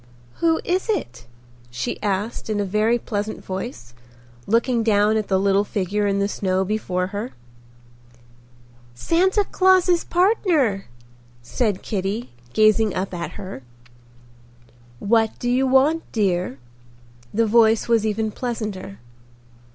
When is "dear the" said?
16.11-17.45